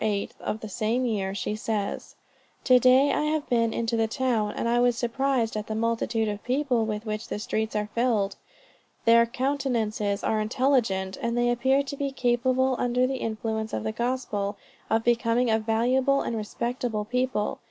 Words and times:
8th 0.03 0.41
of 0.41 0.61
the 0.61 0.67
same 0.67 1.05
year, 1.05 1.35
she 1.35 1.55
says: 1.55 2.15
"To 2.63 2.79
day 2.79 3.11
I 3.11 3.21
have 3.25 3.47
been 3.49 3.71
into 3.71 3.95
the 3.95 4.07
town, 4.07 4.51
and 4.53 4.67
I 4.67 4.79
was 4.79 4.97
surprised 4.97 5.55
at 5.55 5.67
the 5.67 5.75
multitude 5.75 6.27
of 6.27 6.43
people 6.43 6.85
with 6.87 7.05
which 7.05 7.27
the 7.27 7.37
streets 7.37 7.75
are 7.75 7.87
filled. 7.93 8.35
Their 9.05 9.27
countenances 9.27 10.23
are 10.23 10.41
intelligent; 10.41 11.17
and 11.21 11.37
they 11.37 11.51
appear 11.51 11.83
to 11.83 11.95
be 11.95 12.09
capable 12.11 12.75
under 12.79 13.05
the 13.05 13.17
influence 13.17 13.73
of 13.73 13.83
the 13.83 13.91
Gospel, 13.91 14.57
of 14.89 15.03
becoming 15.03 15.51
a 15.51 15.59
valuable 15.59 16.23
and 16.23 16.35
respectable 16.35 17.05
people. 17.05 17.59